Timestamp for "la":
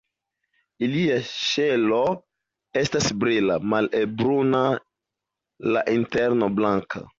5.77-5.87